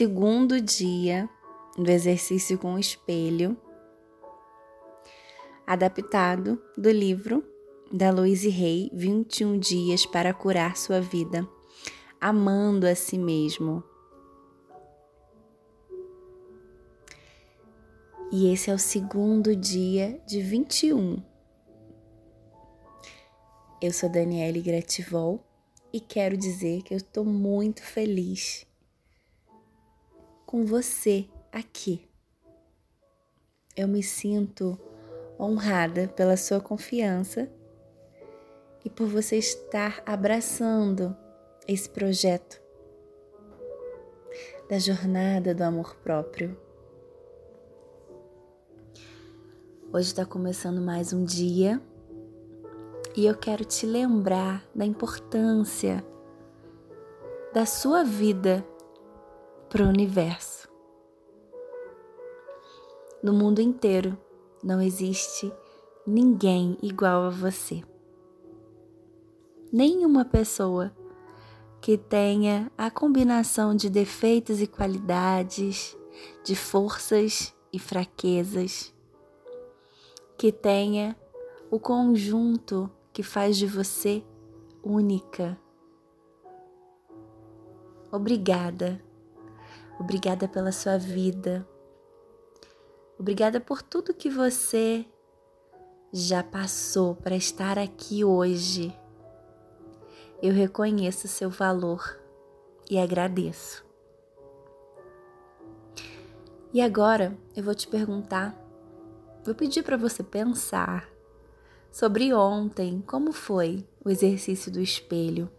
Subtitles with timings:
[0.00, 1.28] segundo dia
[1.76, 3.54] do exercício com o espelho,
[5.66, 7.44] adaptado do livro
[7.92, 11.46] da Louise Hay, 21 dias para curar sua vida,
[12.18, 13.84] amando a si mesmo.
[18.32, 21.22] E esse é o segundo dia de 21.
[23.82, 25.44] Eu sou Daniele Grativol
[25.92, 28.69] e quero dizer que eu estou muito feliz
[30.50, 32.04] com você aqui.
[33.76, 34.76] Eu me sinto
[35.38, 37.48] honrada pela sua confiança
[38.84, 41.16] e por você estar abraçando
[41.68, 42.60] esse projeto
[44.68, 46.60] da jornada do amor próprio.
[49.92, 51.80] Hoje está começando mais um dia
[53.16, 56.04] e eu quero te lembrar da importância
[57.54, 58.66] da sua vida
[59.70, 60.68] para o universo.
[63.22, 64.18] No mundo inteiro
[64.62, 65.52] não existe
[66.04, 67.82] ninguém igual a você.
[69.72, 70.92] Nenhuma pessoa
[71.80, 75.96] que tenha a combinação de defeitos e qualidades,
[76.44, 78.92] de forças e fraquezas
[80.36, 81.16] que tenha
[81.70, 84.24] o conjunto que faz de você
[84.82, 85.56] única.
[88.10, 89.09] Obrigada.
[90.00, 91.64] Obrigada pela sua vida.
[93.18, 95.06] Obrigada por tudo que você
[96.12, 98.92] já passou para estar aqui hoje.
[100.42, 102.18] Eu reconheço seu valor
[102.90, 103.84] e agradeço.
[106.72, 108.60] E agora eu vou te perguntar
[109.44, 111.08] Vou pedir para você pensar
[111.90, 115.50] sobre ontem, como foi o exercício do espelho,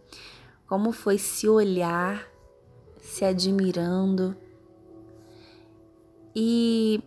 [0.68, 2.26] como foi se olhar,
[3.02, 4.34] se admirando.
[6.34, 7.02] E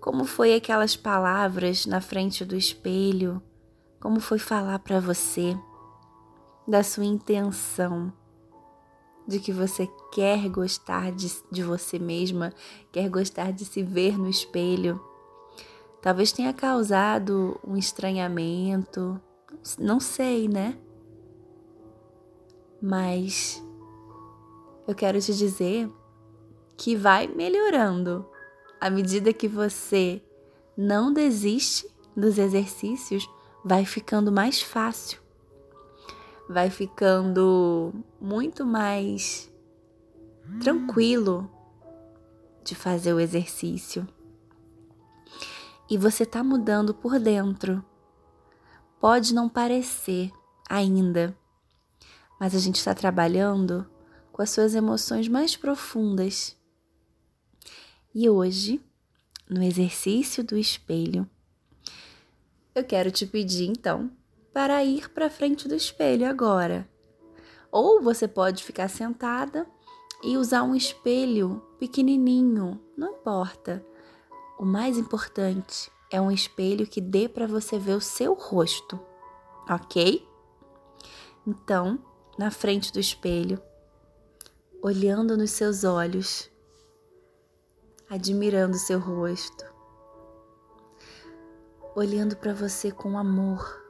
[0.00, 3.42] como foi aquelas palavras na frente do espelho,
[4.00, 5.58] como foi falar para você
[6.66, 8.12] da sua intenção
[9.26, 12.52] de que você quer gostar de, de você mesma,
[12.92, 15.02] quer gostar de se ver no espelho?
[16.00, 19.18] Talvez tenha causado um estranhamento,
[19.78, 20.78] não sei, né?
[22.80, 23.63] Mas
[24.86, 25.90] eu quero te dizer
[26.76, 28.28] que vai melhorando
[28.80, 30.22] à medida que você
[30.76, 33.28] não desiste dos exercícios,
[33.64, 35.20] vai ficando mais fácil,
[36.48, 39.50] vai ficando muito mais
[40.60, 41.50] tranquilo
[42.62, 44.06] de fazer o exercício
[45.88, 47.84] e você está mudando por dentro.
[49.00, 50.32] Pode não parecer
[50.68, 51.36] ainda,
[52.40, 53.86] mas a gente está trabalhando
[54.34, 56.56] com as suas emoções mais profundas.
[58.12, 58.80] E hoje,
[59.48, 61.30] no exercício do espelho,
[62.74, 64.10] eu quero te pedir então
[64.52, 66.90] para ir para frente do espelho agora.
[67.70, 69.68] Ou você pode ficar sentada
[70.20, 73.86] e usar um espelho pequenininho, não importa
[74.58, 78.98] o mais importante é um espelho que dê para você ver o seu rosto,
[79.70, 80.26] ok?
[81.46, 82.00] Então,
[82.36, 83.62] na frente do espelho,
[84.84, 86.50] olhando nos seus olhos,
[88.10, 89.64] admirando seu rosto,
[91.96, 93.82] olhando para você com amor.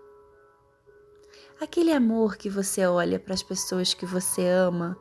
[1.61, 4.97] Aquele amor que você olha para as pessoas que você ama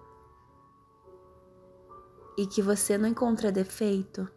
[2.36, 4.28] e que você não encontra defeito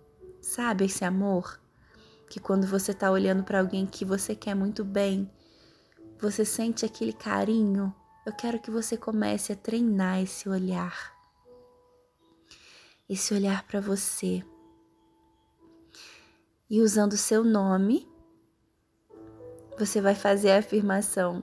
[0.42, 1.58] Sabe esse amor?
[2.28, 5.28] Que quando você está olhando para alguém que você quer muito bem,
[6.20, 7.92] você sente aquele carinho.
[8.26, 11.15] Eu quero que você comece a treinar esse olhar.
[13.08, 14.44] Esse olhar para você.
[16.68, 18.08] E usando o seu nome,
[19.78, 21.42] você vai fazer a afirmação: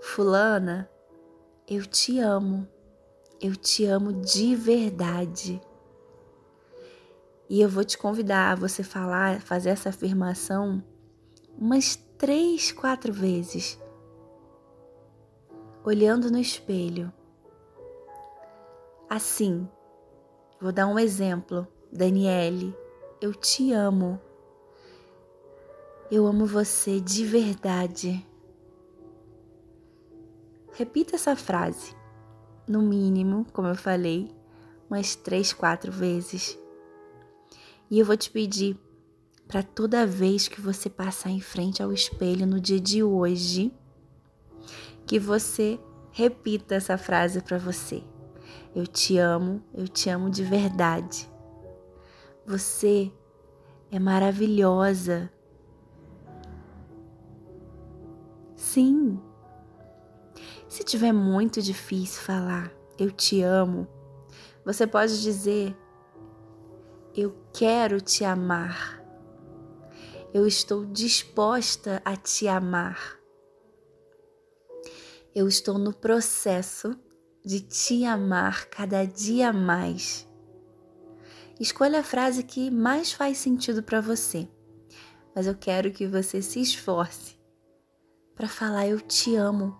[0.00, 0.90] Fulana,
[1.68, 2.66] eu te amo.
[3.40, 5.60] Eu te amo de verdade.
[7.48, 10.82] E eu vou te convidar a você falar, fazer essa afirmação
[11.56, 13.80] umas três, quatro vezes,
[15.84, 17.12] olhando no espelho.
[19.10, 19.68] Assim,
[20.60, 21.66] vou dar um exemplo.
[21.92, 22.72] Daniele,
[23.20, 24.20] eu te amo.
[26.08, 28.24] Eu amo você de verdade.
[30.74, 31.92] Repita essa frase,
[32.68, 34.30] no mínimo, como eu falei,
[34.88, 36.56] umas três, quatro vezes.
[37.90, 38.78] E eu vou te pedir
[39.48, 43.74] para toda vez que você passar em frente ao espelho no dia de hoje,
[45.04, 45.80] que você
[46.12, 48.04] repita essa frase para você.
[48.74, 51.30] Eu te amo, eu te amo de verdade.
[52.46, 53.12] Você
[53.90, 55.30] é maravilhosa.
[58.54, 59.20] Sim.
[60.68, 63.88] Se tiver muito difícil falar eu te amo,
[64.64, 65.76] você pode dizer
[67.16, 69.02] eu quero te amar.
[70.32, 73.18] Eu estou disposta a te amar.
[75.34, 76.96] Eu estou no processo
[77.44, 80.28] de te amar cada dia mais.
[81.58, 84.48] Escolha a frase que mais faz sentido para você,
[85.34, 87.38] mas eu quero que você se esforce
[88.34, 89.78] para falar eu te amo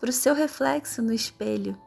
[0.00, 1.78] para o seu reflexo no espelho.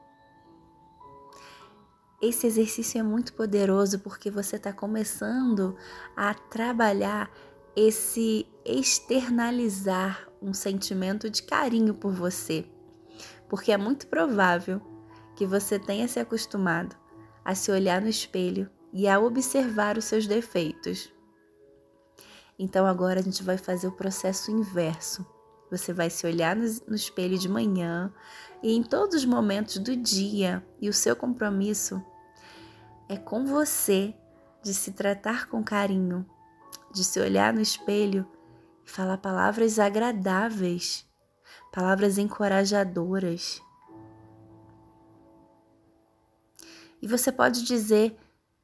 [2.22, 5.76] Esse exercício é muito poderoso porque você está começando
[6.16, 7.32] a trabalhar
[7.76, 12.70] esse externalizar um sentimento de carinho por você
[13.50, 14.80] porque é muito provável
[15.36, 16.96] que você tenha se acostumado
[17.44, 21.12] a se olhar no espelho e a observar os seus defeitos.
[22.58, 25.26] Então agora a gente vai fazer o processo inverso.
[25.72, 28.14] Você vai se olhar no, espelho de manhã
[28.62, 32.04] e em todos os momentos do dia, e o seu compromisso
[33.08, 34.14] é com você
[34.62, 36.26] de se tratar com carinho,
[36.94, 38.28] de se olhar no espelho
[38.86, 41.09] e falar palavras agradáveis
[41.72, 43.62] palavras encorajadoras.
[47.02, 48.18] E você pode dizer: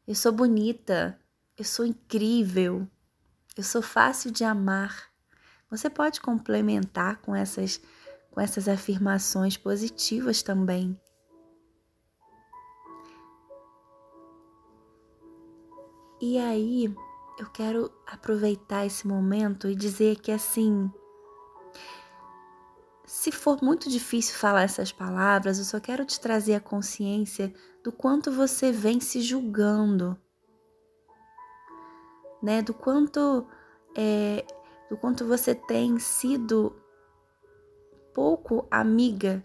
[0.07, 1.19] Eu sou bonita,
[1.57, 2.87] eu sou incrível,
[3.55, 5.09] eu sou fácil de amar.
[5.69, 7.81] Você pode complementar com essas,
[8.31, 10.99] com essas afirmações positivas também.
[16.21, 16.93] E aí,
[17.37, 20.89] eu quero aproveitar esse momento e dizer que assim,
[23.25, 27.51] se for muito difícil falar essas palavras, eu só quero te trazer a consciência
[27.83, 30.15] do quanto você vem se julgando,
[32.39, 32.61] né?
[32.61, 33.47] Do quanto
[33.97, 34.45] é,
[34.91, 36.79] do quanto você tem sido
[38.13, 39.43] pouco amiga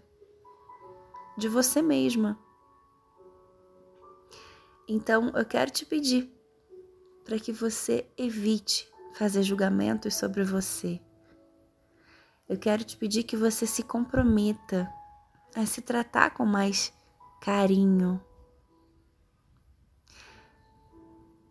[1.35, 2.37] de você mesma.
[4.87, 6.31] Então, eu quero te pedir
[7.25, 11.01] para que você evite fazer julgamentos sobre você
[12.51, 14.93] eu quero te pedir que você se comprometa
[15.55, 16.91] a se tratar com mais
[17.39, 18.21] carinho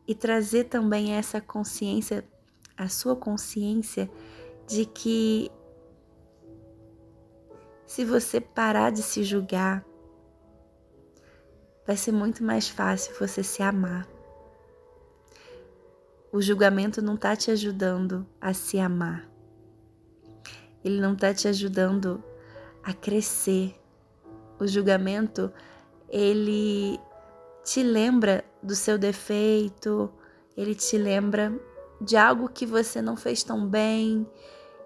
[0.07, 2.23] e trazer também essa consciência,
[2.77, 4.11] a sua consciência
[4.69, 5.51] de que
[7.87, 9.83] se você parar de se julgar,
[11.87, 14.07] vai ser muito mais fácil você se amar.
[16.31, 19.30] O julgamento não está te ajudando a se amar
[20.85, 22.23] ele não está te ajudando
[22.83, 23.75] a crescer.
[24.59, 25.53] O julgamento,
[26.09, 26.99] ele
[27.65, 30.11] te lembra do seu defeito,
[30.57, 31.53] ele te lembra
[32.01, 34.27] de algo que você não fez tão bem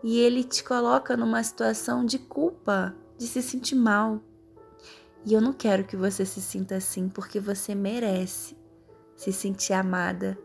[0.03, 4.21] e ele te coloca numa situação de culpa, de se sentir mal.
[5.25, 8.57] E eu não quero que você se sinta assim, porque você merece
[9.17, 10.37] se sentir amada.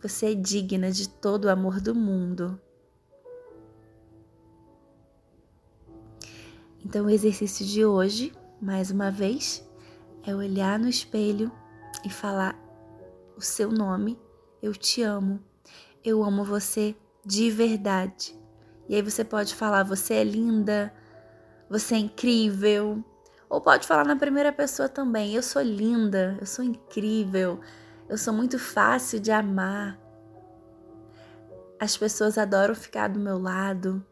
[0.00, 2.58] Você é digna de todo o amor do mundo.
[6.92, 9.66] Então, o exercício de hoje, mais uma vez,
[10.26, 11.50] é olhar no espelho
[12.04, 12.54] e falar
[13.34, 14.20] o seu nome.
[14.60, 15.40] Eu te amo.
[16.04, 16.94] Eu amo você
[17.24, 18.38] de verdade.
[18.90, 20.92] E aí você pode falar: você é linda,
[21.66, 23.02] você é incrível.
[23.48, 27.58] Ou pode falar na primeira pessoa também: eu sou linda, eu sou incrível,
[28.06, 29.98] eu sou muito fácil de amar.
[31.80, 34.04] As pessoas adoram ficar do meu lado.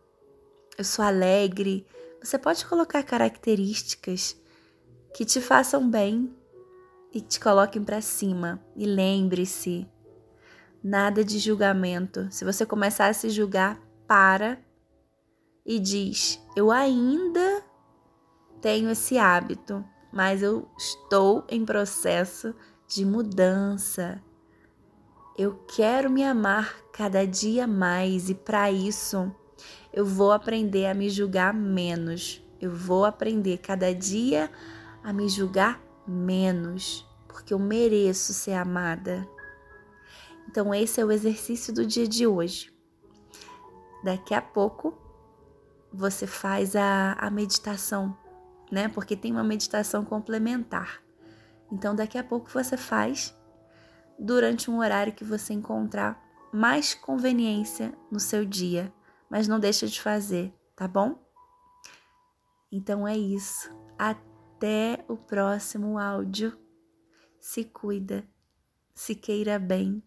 [0.79, 1.87] Eu sou alegre,
[2.23, 4.37] você pode colocar características
[5.15, 6.35] que te façam bem
[7.13, 8.63] e te coloquem para cima.
[8.77, 9.89] E lembre-se,
[10.83, 12.29] nada de julgamento.
[12.31, 14.59] Se você começar a se julgar, para
[15.65, 17.65] e diz: Eu ainda
[18.61, 22.55] tenho esse hábito, mas eu estou em processo
[22.89, 24.23] de mudança.
[25.39, 29.35] Eu quero me amar cada dia mais e para isso
[29.93, 32.43] eu vou aprender a me julgar menos.
[32.61, 34.51] Eu vou aprender cada dia
[35.03, 39.27] a me julgar menos, porque eu mereço ser amada.
[40.49, 42.73] Então, esse é o exercício do dia de hoje.
[44.05, 44.97] Daqui a pouco
[45.93, 48.17] você faz a, a meditação,
[48.71, 48.89] né?
[48.89, 51.03] Porque tem uma meditação complementar.
[51.73, 53.37] Então, daqui a pouco você faz
[54.19, 58.93] durante um horário que você encontrar mais conveniência no seu dia
[59.31, 61.25] mas não deixa de fazer, tá bom?
[62.71, 63.71] Então é isso.
[63.97, 66.59] Até o próximo áudio.
[67.39, 68.29] Se cuida,
[68.95, 70.03] se queira bem,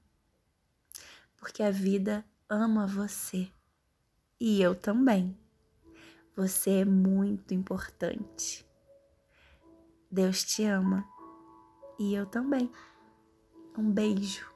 [1.36, 3.51] porque a vida ama você
[4.39, 5.36] e eu também.
[6.36, 8.68] Você é muito importante.
[10.12, 11.03] Deus te ama
[12.00, 12.72] e eu também.
[13.75, 14.52] Um beijo.